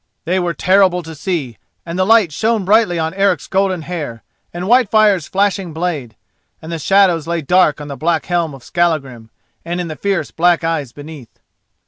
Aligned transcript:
They 0.25 0.39
were 0.39 0.55
terrible 0.55 1.03
to 1.03 1.13
see, 1.13 1.57
and 1.85 1.99
the 1.99 2.07
light 2.07 2.31
shone 2.33 2.65
brightly 2.65 2.97
on 2.97 3.13
Eric's 3.13 3.45
golden 3.45 3.83
hair 3.83 4.23
and 4.51 4.65
Whitefire's 4.65 5.27
flashing 5.27 5.73
blade, 5.73 6.15
and 6.59 6.71
the 6.71 6.79
shadows 6.79 7.27
lay 7.27 7.41
dark 7.43 7.79
on 7.79 7.87
the 7.87 7.95
black 7.95 8.25
helm 8.25 8.55
of 8.55 8.63
Skallagrim 8.63 9.29
and 9.63 9.79
in 9.79 9.89
the 9.89 9.95
fierce 9.95 10.31
black 10.31 10.63
eyes 10.63 10.91
beneath. 10.91 11.39